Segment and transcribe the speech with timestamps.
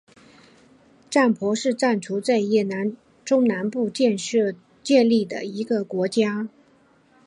[1.11, 4.17] 占婆是占族在今越南中南部建
[5.07, 6.49] 立的一个国家。